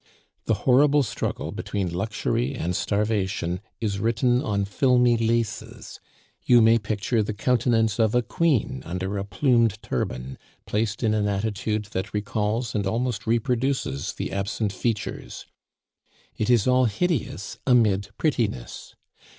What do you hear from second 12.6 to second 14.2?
and almost reproduces